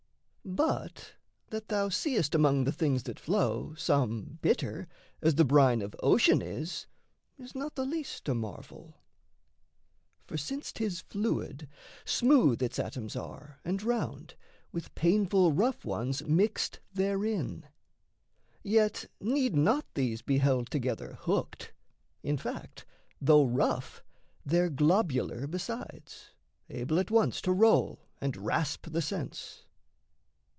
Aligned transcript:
But 0.43 1.13
that 1.51 1.69
thou 1.69 1.87
seest 1.89 2.33
among 2.33 2.63
the 2.63 2.71
things 2.71 3.03
that 3.03 3.19
flow 3.19 3.75
Some 3.75 4.39
bitter, 4.41 4.87
as 5.21 5.35
the 5.35 5.45
brine 5.45 5.83
of 5.83 5.95
ocean 6.01 6.41
is, 6.41 6.87
Is 7.37 7.53
not 7.53 7.75
the 7.75 7.85
least 7.85 8.27
a 8.27 8.33
marvel... 8.33 9.01
For 10.25 10.37
since 10.37 10.73
'tis 10.73 11.01
fluid, 11.01 11.69
smooth 12.05 12.61
its 12.63 12.79
atoms 12.79 13.15
are 13.15 13.59
And 13.63 13.83
round, 13.83 14.33
with 14.71 14.93
painful 14.95 15.51
rough 15.53 15.85
ones 15.85 16.25
mixed 16.25 16.79
therein; 16.91 17.67
Yet 18.63 19.05
need 19.21 19.55
not 19.55 19.85
these 19.93 20.21
be 20.23 20.39
held 20.39 20.71
together 20.71 21.19
hooked: 21.21 21.71
In 22.23 22.37
fact, 22.37 22.83
though 23.21 23.45
rough, 23.45 24.03
they're 24.43 24.71
globular 24.71 25.45
besides, 25.45 26.31
Able 26.67 26.99
at 26.99 27.11
once 27.11 27.41
to 27.41 27.53
roll, 27.53 28.09
and 28.19 28.35
rasp 28.35 28.87
the 28.89 29.03
sense. 29.03 29.65